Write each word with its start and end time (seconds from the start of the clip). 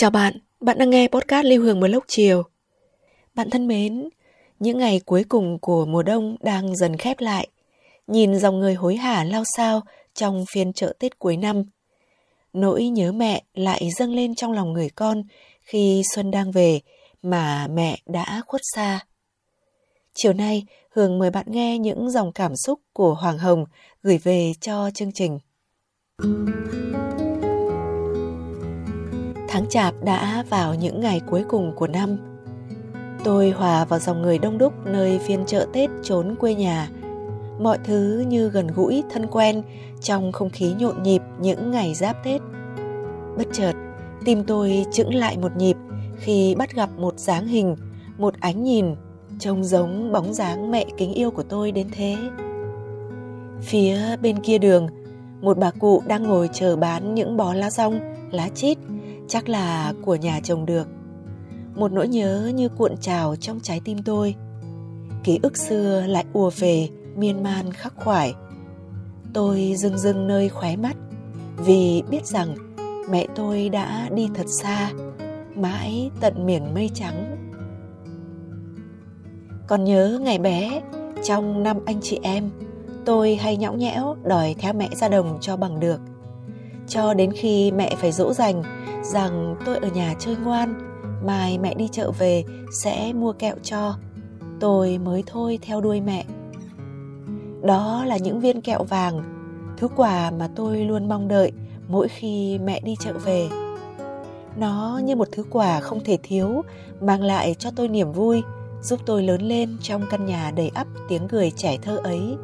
Chào 0.00 0.10
bạn, 0.10 0.38
bạn 0.60 0.78
đang 0.78 0.90
nghe 0.90 1.08
podcast 1.08 1.46
Lưu 1.46 1.62
Hương 1.62 1.80
Blog 1.80 2.02
chiều. 2.06 2.42
Bạn 3.34 3.50
thân 3.50 3.68
mến, 3.68 4.08
những 4.58 4.78
ngày 4.78 5.00
cuối 5.04 5.24
cùng 5.28 5.58
của 5.58 5.86
mùa 5.86 6.02
đông 6.02 6.36
đang 6.40 6.76
dần 6.76 6.96
khép 6.96 7.20
lại. 7.20 7.48
Nhìn 8.06 8.38
dòng 8.38 8.60
người 8.60 8.74
hối 8.74 8.96
hả 8.96 9.24
lao 9.24 9.42
sao 9.56 9.80
trong 10.14 10.44
phiên 10.52 10.72
chợ 10.72 10.92
Tết 10.98 11.18
cuối 11.18 11.36
năm. 11.36 11.62
Nỗi 12.52 12.88
nhớ 12.88 13.12
mẹ 13.12 13.42
lại 13.54 13.88
dâng 13.98 14.14
lên 14.14 14.34
trong 14.34 14.52
lòng 14.52 14.72
người 14.72 14.90
con 14.90 15.22
khi 15.62 16.02
xuân 16.14 16.30
đang 16.30 16.50
về 16.50 16.80
mà 17.22 17.66
mẹ 17.66 17.98
đã 18.06 18.42
khuất 18.46 18.60
xa. 18.74 19.00
Chiều 20.14 20.32
nay, 20.32 20.66
Hương 20.90 21.18
mời 21.18 21.30
bạn 21.30 21.46
nghe 21.48 21.78
những 21.78 22.10
dòng 22.10 22.32
cảm 22.32 22.52
xúc 22.56 22.80
của 22.92 23.14
Hoàng 23.14 23.38
Hồng 23.38 23.64
gửi 24.02 24.18
về 24.18 24.52
cho 24.60 24.90
chương 24.94 25.12
trình. 25.12 25.38
Tháng 29.52 29.66
chạp 29.68 29.94
đã 30.04 30.44
vào 30.50 30.74
những 30.74 31.00
ngày 31.00 31.20
cuối 31.30 31.44
cùng 31.48 31.72
của 31.76 31.86
năm. 31.86 32.16
Tôi 33.24 33.50
hòa 33.50 33.84
vào 33.84 33.98
dòng 33.98 34.22
người 34.22 34.38
đông 34.38 34.58
đúc 34.58 34.72
nơi 34.86 35.18
phiên 35.18 35.46
chợ 35.46 35.66
Tết 35.72 35.90
trốn 36.02 36.34
quê 36.40 36.54
nhà. 36.54 36.88
Mọi 37.60 37.78
thứ 37.84 38.24
như 38.28 38.48
gần 38.48 38.66
gũi, 38.66 39.02
thân 39.10 39.26
quen 39.26 39.62
trong 40.00 40.32
không 40.32 40.50
khí 40.50 40.72
nhộn 40.78 41.02
nhịp 41.02 41.22
những 41.40 41.70
ngày 41.70 41.94
giáp 41.94 42.24
Tết. 42.24 42.40
Bất 43.38 43.46
chợt, 43.52 43.72
tim 44.24 44.44
tôi 44.44 44.84
chững 44.92 45.14
lại 45.14 45.38
một 45.38 45.56
nhịp 45.56 45.76
khi 46.16 46.54
bắt 46.54 46.74
gặp 46.74 46.90
một 46.98 47.18
dáng 47.18 47.46
hình, 47.46 47.76
một 48.18 48.34
ánh 48.40 48.64
nhìn 48.64 48.94
trông 49.38 49.64
giống 49.64 50.12
bóng 50.12 50.34
dáng 50.34 50.70
mẹ 50.70 50.84
kính 50.96 51.12
yêu 51.14 51.30
của 51.30 51.42
tôi 51.42 51.72
đến 51.72 51.86
thế. 51.92 52.16
Phía 53.60 54.16
bên 54.22 54.40
kia 54.40 54.58
đường, 54.58 54.88
một 55.40 55.58
bà 55.58 55.70
cụ 55.70 56.02
đang 56.06 56.22
ngồi 56.22 56.50
chờ 56.52 56.76
bán 56.76 57.14
những 57.14 57.36
bó 57.36 57.54
lá 57.54 57.70
rong, 57.70 58.00
lá 58.30 58.48
chít 58.48 58.78
chắc 59.30 59.48
là 59.48 59.92
của 60.02 60.14
nhà 60.14 60.40
chồng 60.40 60.66
được. 60.66 60.88
Một 61.74 61.92
nỗi 61.92 62.08
nhớ 62.08 62.52
như 62.54 62.68
cuộn 62.68 62.96
trào 62.96 63.36
trong 63.36 63.60
trái 63.60 63.80
tim 63.84 64.02
tôi. 64.02 64.34
Ký 65.24 65.38
ức 65.42 65.56
xưa 65.56 66.04
lại 66.06 66.24
ùa 66.32 66.50
về, 66.58 66.88
miên 67.16 67.42
man 67.42 67.72
khắc 67.72 67.92
khoải. 67.96 68.34
Tôi 69.34 69.74
rưng 69.76 69.98
rưng 69.98 70.26
nơi 70.26 70.48
khóe 70.48 70.76
mắt, 70.76 70.96
vì 71.56 72.02
biết 72.10 72.26
rằng 72.26 72.54
mẹ 73.10 73.26
tôi 73.34 73.68
đã 73.68 74.08
đi 74.14 74.28
thật 74.34 74.46
xa, 74.46 74.90
mãi 75.54 76.10
tận 76.20 76.46
miền 76.46 76.74
mây 76.74 76.90
trắng. 76.94 77.36
Còn 79.66 79.84
nhớ 79.84 80.18
ngày 80.22 80.38
bé, 80.38 80.82
trong 81.24 81.62
năm 81.62 81.78
anh 81.86 82.00
chị 82.02 82.18
em, 82.22 82.50
tôi 83.04 83.36
hay 83.36 83.56
nhõng 83.56 83.78
nhẽo 83.78 84.16
đòi 84.24 84.54
theo 84.58 84.72
mẹ 84.72 84.88
ra 84.92 85.08
đồng 85.08 85.38
cho 85.40 85.56
bằng 85.56 85.80
được 85.80 86.00
cho 86.90 87.14
đến 87.14 87.32
khi 87.32 87.72
mẹ 87.72 87.94
phải 87.96 88.12
dỗ 88.12 88.32
dành 88.32 88.62
rằng 89.02 89.56
tôi 89.66 89.76
ở 89.76 89.88
nhà 89.88 90.14
chơi 90.18 90.36
ngoan, 90.36 90.74
mai 91.24 91.58
mẹ 91.58 91.74
đi 91.74 91.88
chợ 91.92 92.10
về 92.18 92.44
sẽ 92.72 93.12
mua 93.12 93.32
kẹo 93.32 93.54
cho, 93.62 93.94
tôi 94.60 94.98
mới 94.98 95.24
thôi 95.26 95.58
theo 95.62 95.80
đuôi 95.80 96.00
mẹ. 96.00 96.24
Đó 97.62 98.04
là 98.06 98.16
những 98.16 98.40
viên 98.40 98.60
kẹo 98.60 98.84
vàng, 98.84 99.22
thứ 99.76 99.88
quà 99.96 100.30
mà 100.30 100.48
tôi 100.56 100.78
luôn 100.78 101.08
mong 101.08 101.28
đợi 101.28 101.52
mỗi 101.88 102.08
khi 102.08 102.58
mẹ 102.58 102.80
đi 102.80 102.94
chợ 103.00 103.12
về. 103.24 103.48
Nó 104.56 105.00
như 105.04 105.16
một 105.16 105.28
thứ 105.32 105.44
quà 105.50 105.80
không 105.80 106.04
thể 106.04 106.18
thiếu, 106.22 106.62
mang 107.00 107.22
lại 107.22 107.54
cho 107.58 107.70
tôi 107.76 107.88
niềm 107.88 108.12
vui, 108.12 108.42
giúp 108.82 109.00
tôi 109.06 109.22
lớn 109.22 109.42
lên 109.42 109.76
trong 109.82 110.02
căn 110.10 110.26
nhà 110.26 110.52
đầy 110.56 110.70
ắp 110.74 110.86
tiếng 111.08 111.28
cười 111.28 111.50
trẻ 111.50 111.76
thơ 111.82 111.96
ấy 111.96 112.36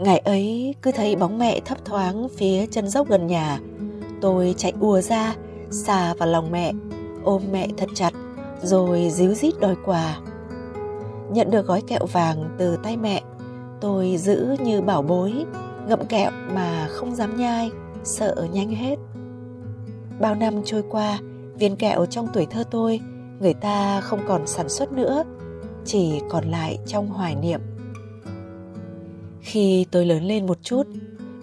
ngày 0.00 0.18
ấy 0.18 0.74
cứ 0.82 0.92
thấy 0.92 1.16
bóng 1.16 1.38
mẹ 1.38 1.60
thấp 1.60 1.84
thoáng 1.84 2.28
phía 2.36 2.66
chân 2.66 2.88
dốc 2.88 3.08
gần 3.08 3.26
nhà 3.26 3.60
Tôi 4.20 4.54
chạy 4.56 4.72
ùa 4.80 5.00
ra, 5.00 5.34
xà 5.70 6.14
vào 6.14 6.28
lòng 6.28 6.50
mẹ, 6.50 6.72
ôm 7.24 7.42
mẹ 7.52 7.68
thật 7.76 7.88
chặt, 7.94 8.12
rồi 8.62 9.10
díu 9.10 9.34
dít 9.34 9.60
đòi 9.60 9.74
quà. 9.84 10.18
Nhận 11.32 11.50
được 11.50 11.66
gói 11.66 11.82
kẹo 11.86 12.06
vàng 12.12 12.54
từ 12.58 12.76
tay 12.82 12.96
mẹ, 12.96 13.22
tôi 13.80 14.16
giữ 14.16 14.56
như 14.64 14.80
bảo 14.80 15.02
bối, 15.02 15.44
ngậm 15.88 16.06
kẹo 16.06 16.30
mà 16.54 16.88
không 16.90 17.14
dám 17.14 17.36
nhai, 17.36 17.70
sợ 18.04 18.46
nhanh 18.52 18.70
hết. 18.70 18.96
Bao 20.20 20.34
năm 20.34 20.62
trôi 20.64 20.82
qua, 20.90 21.18
viên 21.54 21.76
kẹo 21.76 22.06
trong 22.06 22.28
tuổi 22.34 22.46
thơ 22.46 22.64
tôi, 22.70 23.00
người 23.40 23.54
ta 23.54 24.00
không 24.00 24.20
còn 24.28 24.46
sản 24.46 24.68
xuất 24.68 24.92
nữa, 24.92 25.24
chỉ 25.84 26.20
còn 26.28 26.44
lại 26.50 26.78
trong 26.86 27.08
hoài 27.08 27.34
niệm. 27.34 27.60
Khi 29.40 29.86
tôi 29.90 30.06
lớn 30.06 30.24
lên 30.24 30.46
một 30.46 30.58
chút, 30.62 30.82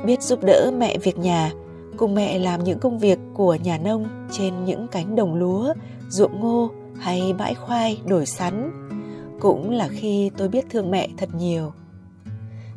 biết 0.06 0.22
giúp 0.22 0.44
đỡ 0.44 0.72
mẹ 0.78 0.98
việc 0.98 1.18
nhà, 1.18 1.52
cùng 1.98 2.16
mẹ 2.16 2.40
làm 2.40 2.64
những 2.64 2.80
công 2.80 3.00
việc 3.00 3.20
của 3.34 3.56
nhà 3.56 3.78
nông 3.78 4.06
trên 4.32 4.66
những 4.66 4.88
cánh 4.88 5.16
đồng 5.16 5.36
lúa, 5.36 5.74
ruộng 6.10 6.40
ngô 6.40 6.70
hay 7.00 7.34
bãi 7.38 7.54
khoai 7.54 7.98
đổi 8.06 8.26
sắn. 8.26 8.72
Cũng 9.40 9.72
là 9.72 9.88
khi 9.88 10.32
tôi 10.38 10.50
biết 10.50 10.66
thương 10.70 10.92
mẹ 10.92 11.08
thật 11.18 11.30
nhiều. 11.36 11.72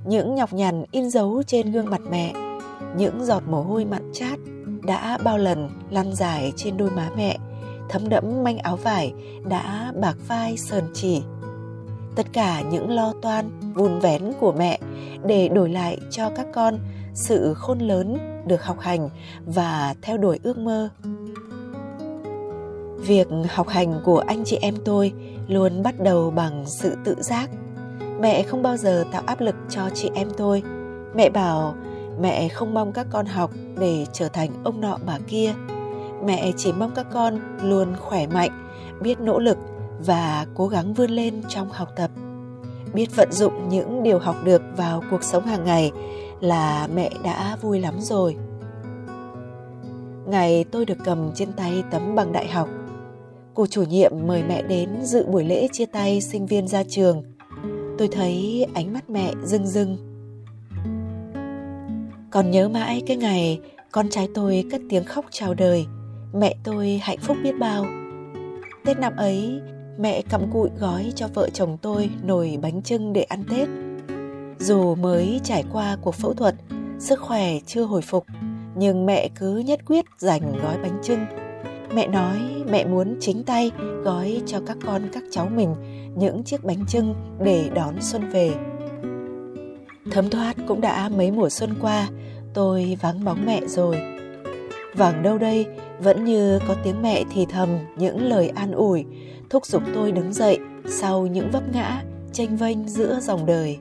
Những 0.04 0.34
nhọc 0.34 0.53
nhằn 0.53 0.84
in 0.91 1.10
dấu 1.10 1.42
trên 1.47 1.72
gương 1.72 1.91
mặt 1.91 2.00
mẹ, 2.10 2.32
những 2.97 3.25
giọt 3.25 3.42
mồ 3.48 3.62
hôi 3.62 3.84
mặn 3.84 4.10
chát 4.12 4.38
đã 4.87 5.19
bao 5.25 5.38
lần 5.38 5.69
lăn 5.91 6.14
dài 6.14 6.52
trên 6.56 6.76
đôi 6.76 6.91
má 6.91 7.10
mẹ, 7.16 7.38
thấm 7.88 8.08
đẫm 8.08 8.44
manh 8.44 8.58
áo 8.58 8.76
vải 8.76 9.12
đã 9.48 9.92
bạc 10.00 10.16
vai 10.28 10.56
sờn 10.56 10.84
chỉ. 10.94 11.22
Tất 12.16 12.26
cả 12.32 12.62
những 12.71 12.91
lo 12.91 13.12
toan, 13.22 13.50
vun 13.75 13.98
vén 13.98 14.32
của 14.41 14.53
mẹ 14.53 14.78
để 15.26 15.48
đổi 15.48 15.69
lại 15.69 15.98
cho 16.10 16.31
các 16.37 16.47
con 16.53 16.78
sự 17.15 17.54
khôn 17.54 17.78
lớn 17.78 18.19
được 18.47 18.65
học 18.65 18.81
hành 18.81 19.09
và 19.47 19.94
theo 20.03 20.19
đuổi 20.19 20.38
ước 20.43 20.59
mơ. 20.59 20.88
Việc 22.97 23.28
học 23.49 23.69
hành 23.69 24.00
của 24.04 24.19
anh 24.19 24.44
chị 24.44 24.59
em 24.62 24.75
tôi 24.84 25.12
luôn 25.49 25.82
bắt 25.82 25.94
đầu 26.00 26.31
bằng 26.31 26.65
sự 26.66 26.97
tự 27.04 27.16
giác. 27.20 27.50
Mẹ 28.20 28.43
không 28.43 28.62
bao 28.62 28.76
giờ 28.76 29.04
tạo 29.12 29.22
áp 29.26 29.41
lực 29.41 29.54
cho 29.69 29.91
chị 29.94 30.10
em 30.15 30.28
tôi. 30.37 30.62
Mẹ 31.15 31.31
bảo 31.31 31.75
mẹ 32.20 32.49
không 32.49 32.75
mong 32.75 32.93
các 32.93 33.06
con 33.10 33.26
học 33.26 33.50
để 33.81 34.06
trở 34.12 34.28
thành 34.28 34.50
ông 34.65 34.81
nọ 34.81 34.99
bà 35.06 35.19
kia. 35.26 35.54
Mẹ 36.25 36.53
chỉ 36.56 36.72
mong 36.72 36.91
các 36.94 37.06
con 37.12 37.38
luôn 37.62 37.88
khỏe 38.00 38.26
mạnh 38.26 38.70
biết 39.00 39.20
nỗ 39.20 39.38
lực 39.38 39.59
và 40.05 40.47
cố 40.55 40.66
gắng 40.66 40.94
vươn 40.94 41.11
lên 41.11 41.43
trong 41.49 41.69
học 41.71 41.88
tập. 41.97 42.11
Biết 42.94 43.16
vận 43.16 43.33
dụng 43.33 43.69
những 43.69 44.03
điều 44.03 44.19
học 44.19 44.37
được 44.44 44.62
vào 44.77 45.03
cuộc 45.11 45.25
sống 45.25 45.47
hàng 45.47 45.65
ngày 45.65 45.93
là 46.41 46.88
mẹ 46.94 47.11
đã 47.25 47.56
vui 47.62 47.81
lắm 47.81 47.94
rồi. 48.00 48.37
Ngày 50.26 50.64
tôi 50.64 50.85
được 50.85 50.99
cầm 51.05 51.31
trên 51.35 51.52
tay 51.52 51.82
tấm 51.91 52.14
bằng 52.14 52.32
đại 52.32 52.49
học, 52.49 52.69
cô 53.55 53.67
chủ 53.67 53.82
nhiệm 53.82 54.12
mời 54.26 54.43
mẹ 54.49 54.62
đến 54.62 54.88
dự 55.02 55.26
buổi 55.26 55.44
lễ 55.44 55.69
chia 55.73 55.87
tay 55.87 56.20
sinh 56.20 56.46
viên 56.46 56.69
ra 56.69 56.82
trường. 56.88 57.23
Tôi 57.99 58.08
thấy 58.08 58.67
ánh 58.75 58.93
mắt 58.93 59.11
mẹ 59.11 59.32
rưng 59.44 59.67
rưng. 59.67 59.96
Còn 62.31 62.50
nhớ 62.50 62.69
mãi 62.69 63.03
cái 63.06 63.17
ngày 63.17 63.61
con 63.93 64.08
trai 64.08 64.29
tôi 64.35 64.64
cất 64.70 64.81
tiếng 64.88 65.05
khóc 65.05 65.25
chào 65.31 65.55
đời, 65.55 65.87
mẹ 66.32 66.55
tôi 66.64 67.00
hạnh 67.03 67.19
phúc 67.19 67.37
biết 67.43 67.53
bao. 67.58 67.87
Tết 68.85 68.99
năm 68.99 69.17
ấy 69.17 69.61
mẹ 70.00 70.23
cặm 70.23 70.50
cụi 70.52 70.70
gói 70.79 71.12
cho 71.17 71.29
vợ 71.35 71.49
chồng 71.50 71.79
tôi 71.82 72.11
nồi 72.23 72.58
bánh 72.62 72.82
trưng 72.82 73.12
để 73.12 73.23
ăn 73.23 73.44
tết. 73.50 73.69
Dù 74.58 74.94
mới 74.94 75.41
trải 75.44 75.64
qua 75.73 75.97
cuộc 76.02 76.14
phẫu 76.14 76.35
thuật, 76.35 76.55
sức 76.99 77.20
khỏe 77.20 77.58
chưa 77.67 77.82
hồi 77.82 78.02
phục, 78.02 78.25
nhưng 78.75 79.06
mẹ 79.06 79.29
cứ 79.35 79.56
nhất 79.56 79.81
quyết 79.87 80.05
dành 80.19 80.52
gói 80.62 80.79
bánh 80.82 80.99
trưng 81.02 81.20
mẹ 81.94 82.06
nói 82.06 82.38
mẹ 82.70 82.85
muốn 82.85 83.17
chính 83.20 83.44
tay 83.44 83.70
gói 84.05 84.43
cho 84.47 84.61
các 84.67 84.76
con 84.87 85.02
các 85.12 85.23
cháu 85.31 85.49
mình 85.49 85.75
những 86.17 86.43
chiếc 86.44 86.64
bánh 86.64 86.87
trưng 86.87 87.14
để 87.44 87.70
đón 87.75 87.94
xuân 88.00 88.31
về. 88.31 88.50
Thấm 90.11 90.31
thoát 90.31 90.56
cũng 90.69 90.81
đã 90.81 91.08
mấy 91.08 91.31
mùa 91.31 91.49
xuân 91.49 91.75
qua, 91.81 92.08
tôi 92.55 92.99
vắng 93.00 93.25
bóng 93.25 93.46
mẹ 93.46 93.61
rồi. 93.67 93.96
Vàng 94.94 95.23
đâu 95.23 95.38
đây 95.38 95.67
vẫn 96.02 96.25
như 96.25 96.58
có 96.69 96.75
tiếng 96.85 97.02
mẹ 97.02 97.25
thì 97.35 97.47
thầm 97.47 97.69
những 97.97 98.23
lời 98.23 98.49
an 98.49 98.73
ủi, 98.73 99.05
thúc 99.50 99.67
giục 99.67 99.82
tôi 99.94 100.12
đứng 100.12 100.32
dậy 100.32 100.58
sau 100.88 101.26
những 101.26 101.50
vấp 101.50 101.62
ngã 101.73 102.02
tranh 102.32 102.56
vênh 102.56 102.88
giữa 102.88 103.19
dòng 103.20 103.47
đời. 103.47 103.79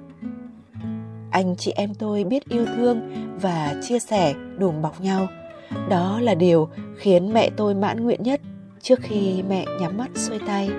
Anh 1.32 1.56
chị 1.58 1.72
em 1.76 1.94
tôi 1.94 2.24
biết 2.24 2.50
yêu 2.50 2.66
thương 2.76 3.02
và 3.42 3.76
chia 3.82 4.00
sẻ 4.00 4.34
đùm 4.58 4.82
bọc 4.82 5.02
nhau. 5.02 5.28
Đó 5.90 6.20
là 6.22 6.36
điều 6.36 6.70
khiến 6.98 7.34
mẹ 7.34 7.50
tôi 7.58 7.76
mãn 7.76 8.04
nguyện 8.04 8.24
nhất 8.24 8.42
trước 8.82 9.00
khi 9.02 9.44
mẹ 9.50 9.66
nhắm 9.80 9.98
mắt 9.98 10.10
xuôi 10.16 10.40
tay. 10.48 10.70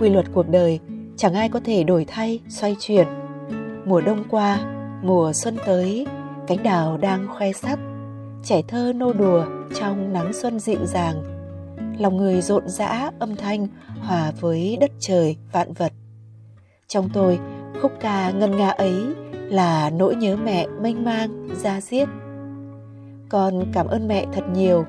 Quy 0.00 0.08
luật 0.08 0.26
cuộc 0.32 0.48
đời, 0.48 0.80
chẳng 1.16 1.34
ai 1.34 1.48
có 1.48 1.60
thể 1.64 1.84
đổi 1.84 2.04
thay, 2.04 2.40
xoay 2.48 2.76
chuyển. 2.80 3.06
Mùa 3.84 4.00
đông 4.00 4.24
qua, 4.30 4.58
mùa 5.02 5.32
xuân 5.32 5.56
tới, 5.66 6.06
cánh 6.46 6.62
đào 6.62 6.96
đang 6.96 7.26
khoe 7.28 7.52
sắc 7.52 7.78
trẻ 8.44 8.62
thơ 8.68 8.92
nô 8.96 9.12
đùa 9.12 9.44
trong 9.74 10.12
nắng 10.12 10.32
xuân 10.32 10.60
dịu 10.60 10.86
dàng. 10.86 11.22
Lòng 11.98 12.16
người 12.16 12.40
rộn 12.40 12.68
rã, 12.68 13.10
âm 13.18 13.36
thanh, 13.36 13.66
hòa 14.00 14.32
với 14.40 14.78
đất 14.80 14.90
trời, 14.98 15.36
vạn 15.52 15.72
vật. 15.72 15.92
Trong 16.88 17.08
tôi, 17.12 17.38
khúc 17.82 17.92
ca 18.00 18.30
ngân 18.30 18.56
nga 18.56 18.70
ấy 18.70 19.04
là 19.30 19.90
nỗi 19.90 20.14
nhớ 20.14 20.36
mẹ 20.44 20.66
mênh 20.80 21.04
mang, 21.04 21.48
ra 21.62 21.80
diết. 21.80 22.08
Con 23.28 23.64
cảm 23.72 23.86
ơn 23.86 24.08
mẹ 24.08 24.26
thật 24.32 24.44
nhiều. 24.54 24.84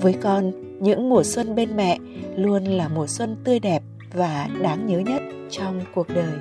Với 0.00 0.12
con, 0.12 0.52
những 0.80 1.08
mùa 1.08 1.22
xuân 1.22 1.54
bên 1.54 1.76
mẹ 1.76 1.98
luôn 2.36 2.64
là 2.64 2.88
mùa 2.88 3.06
xuân 3.06 3.36
tươi 3.44 3.58
đẹp 3.58 3.82
và 4.12 4.48
đáng 4.62 4.86
nhớ 4.86 4.98
nhất 4.98 5.22
trong 5.50 5.80
cuộc 5.94 6.06
đời. 6.08 6.34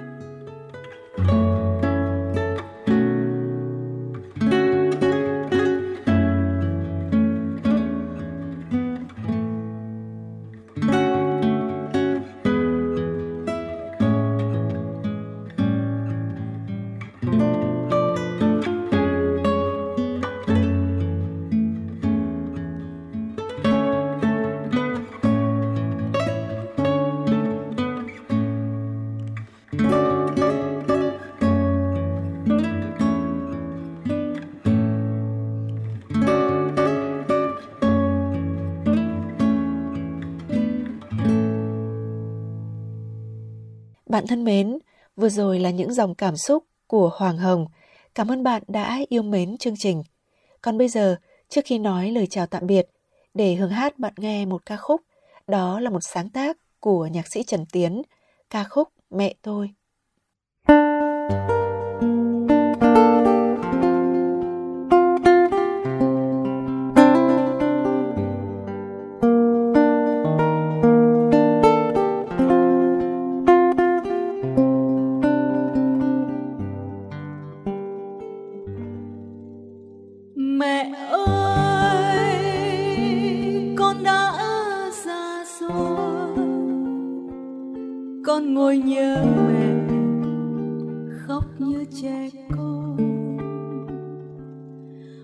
Bạn 44.13 44.27
thân 44.27 44.44
mến, 44.44 44.77
vừa 45.15 45.30
rồi 45.30 45.60
là 45.60 45.69
những 45.69 45.94
dòng 45.94 46.15
cảm 46.15 46.38
xúc 46.38 46.63
của 46.88 47.12
Hoàng 47.15 47.38
Hồng. 47.38 47.65
Cảm 48.15 48.31
ơn 48.31 48.44
bạn 48.44 48.63
đã 48.68 49.00
yêu 49.10 49.24
mến 49.24 49.57
chương 49.57 49.74
trình. 49.77 50.04
Còn 50.62 50.77
bây 50.77 50.88
giờ, 50.88 51.15
trước 51.50 51.62
khi 51.65 51.80
nói 51.80 52.12
lời 52.12 52.27
chào 52.27 52.48
tạm 52.48 52.68
biệt, 52.68 52.88
để 53.33 53.56
hưởng 53.56 53.69
hát 53.69 54.00
bạn 54.00 54.13
nghe 54.18 54.45
một 54.45 54.65
ca 54.65 54.77
khúc, 54.77 55.01
đó 55.48 55.80
là 55.80 55.89
một 55.89 56.00
sáng 56.01 56.30
tác 56.30 56.57
của 56.80 57.07
nhạc 57.07 57.27
sĩ 57.33 57.44
Trần 57.44 57.65
Tiến, 57.71 58.01
ca 58.50 58.63
khúc 58.63 58.89
Mẹ 59.10 59.33
tôi. 59.42 59.69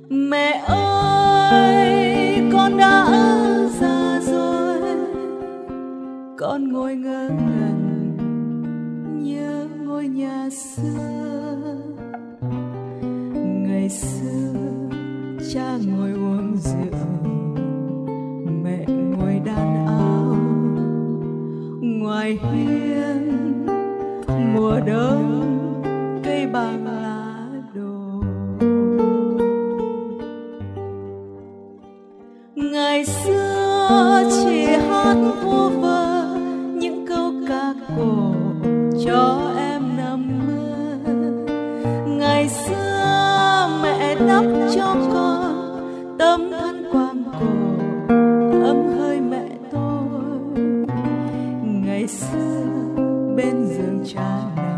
Mẹ 0.10 0.64
ơi, 0.68 2.50
con 2.54 2.78
đã 2.78 3.06
già 3.80 4.20
rồi. 4.22 4.82
Con 6.38 6.72
ngồi 6.74 6.96
ngơ 6.96 7.30
ngẩn 7.30 8.18
nhớ 9.24 9.68
ngôi 9.86 10.08
nhà 10.08 10.50
xưa. 10.50 11.76
Ngày 13.68 13.90
xưa, 13.90 14.54
cha 15.54 15.78
ngồi 15.88 16.12
uống 16.12 16.58
rượu, 16.58 17.00
mẹ 18.64 18.86
ngồi 18.88 19.42
đan 19.46 19.86
áo. 19.86 20.36
Ngoài 21.82 22.40
hiên, 22.42 23.66
mùa 24.54 24.80
đông, 24.88 26.22
cây 26.24 26.48
bằng 26.48 26.89
xưa 52.10 52.66
bên 53.38 53.68
giường 53.68 54.04
cha 54.14 54.42
mẹ. 54.56 54.69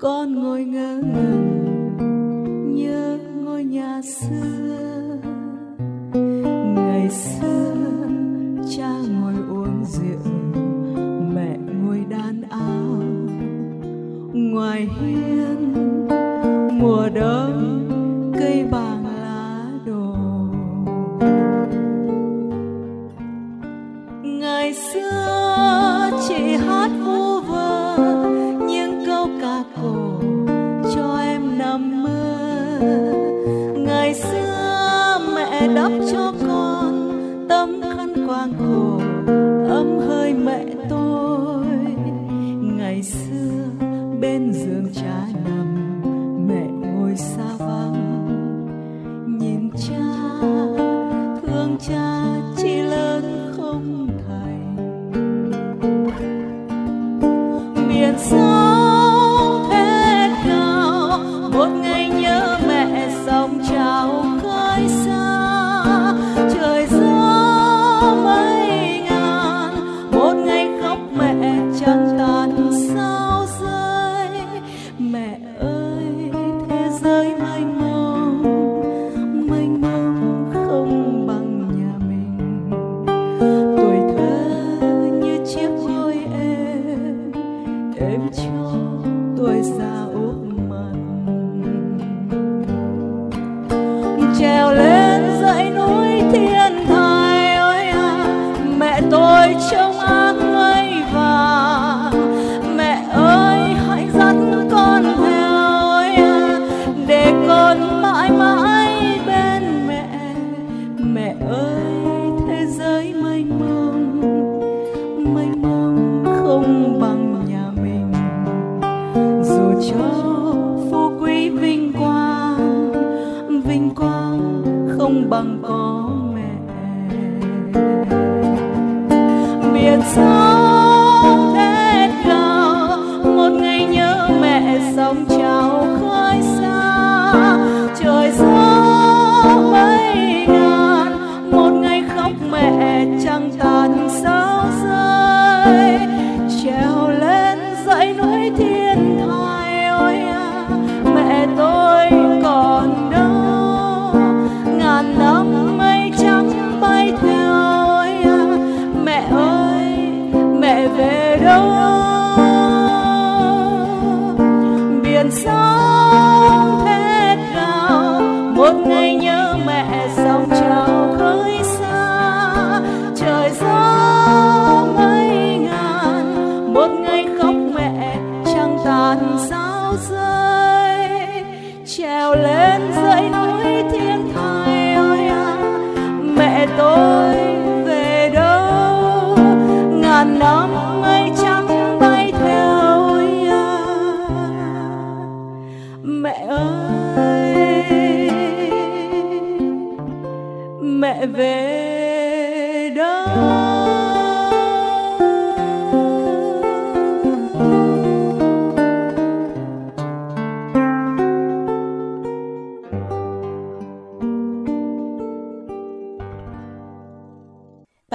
Con 0.00 0.34
ngồi 0.34 0.64
ngơ 0.64 1.00
ngẩn 1.02 2.76
nhớ 2.76 3.18
ngôi 3.44 3.64
nhà 3.64 4.00
xưa. 4.02 5.18
Ngày 6.74 7.10
xưa 7.10 7.74
cha 8.76 8.90
ngồi 9.20 9.34
uống 9.50 9.84
rượu, 9.84 10.32
mẹ 11.34 11.56
ngồi 11.82 12.04
đan 12.08 12.42
áo. 12.50 13.02
Ngoài 14.32 14.88
hiên, 15.00 15.74
mùa 16.78 17.08
đông, 17.14 17.88
cây 18.38 18.64
bàng 18.70 19.06
lá 19.06 19.62
đổ. 19.86 20.16
Ngày 24.22 24.74
xưa 24.74 26.10
chị 26.28 26.56
hát 26.56 26.90
vui 27.06 27.25
mẹ 35.88 35.98
đắp 35.98 36.06
cho 36.12 36.32
con 36.48 37.10
tấm 37.48 37.80
khăn 37.82 38.26
quang 38.26 38.52
cổ, 38.58 38.98
ấm 39.68 39.98
hơi 40.08 40.34
mẹ 40.34 40.64
tôi. 40.88 41.66
Ngày 42.60 43.02
xưa 43.02 43.64
bên 44.20 44.52
giường 44.52 44.92
cha 44.94 45.26
nằm, 45.44 46.02
mẹ 46.48 46.66
ngồi 46.66 47.16
xa 47.16 47.56
vắng. 47.58 47.96
Nhìn 49.38 49.70
cha, 49.88 50.04
thương 51.42 51.78
cha 51.88 52.35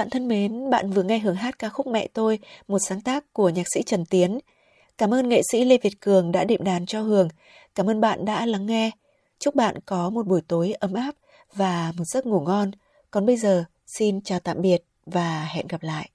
Bạn 0.02 0.10
thân 0.10 0.28
mến, 0.28 0.70
bạn 0.70 0.90
vừa 0.90 1.02
nghe 1.02 1.18
hưởng 1.18 1.34
hát 1.34 1.58
ca 1.58 1.68
khúc 1.68 1.86
Mẹ 1.86 2.08
tôi, 2.12 2.38
một 2.68 2.78
sáng 2.88 3.00
tác 3.00 3.32
của 3.32 3.48
nhạc 3.48 3.66
sĩ 3.74 3.82
Trần 3.82 4.04
Tiến. 4.04 4.38
Cảm 4.98 5.14
ơn 5.14 5.28
nghệ 5.28 5.40
sĩ 5.52 5.64
Lê 5.64 5.78
Việt 5.82 6.00
Cường 6.00 6.32
đã 6.32 6.44
đệm 6.44 6.64
đàn 6.64 6.86
cho 6.86 7.00
Hường. 7.00 7.28
Cảm 7.74 7.90
ơn 7.90 8.00
bạn 8.00 8.24
đã 8.24 8.46
lắng 8.46 8.66
nghe. 8.66 8.90
Chúc 9.38 9.54
bạn 9.54 9.74
có 9.86 10.10
một 10.10 10.26
buổi 10.26 10.40
tối 10.48 10.72
ấm 10.72 10.94
áp 10.94 11.14
và 11.54 11.92
một 11.96 12.04
giấc 12.04 12.26
ngủ 12.26 12.40
ngon. 12.40 12.70
Còn 13.10 13.26
bây 13.26 13.36
giờ, 13.36 13.64
xin 13.86 14.20
chào 14.20 14.40
tạm 14.40 14.62
biệt 14.62 14.84
và 15.06 15.44
hẹn 15.44 15.66
gặp 15.66 15.82
lại. 15.82 16.10